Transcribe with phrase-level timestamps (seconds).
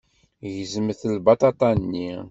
[0.53, 2.09] Gezmet lbaṭaṭa-nni.